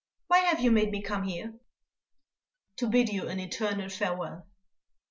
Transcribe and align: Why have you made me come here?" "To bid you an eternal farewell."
Why 0.25 0.39
have 0.39 0.59
you 0.59 0.71
made 0.71 0.89
me 0.89 0.99
come 1.03 1.25
here?" 1.25 1.59
"To 2.77 2.87
bid 2.89 3.09
you 3.09 3.27
an 3.27 3.39
eternal 3.39 3.87
farewell." 3.87 4.47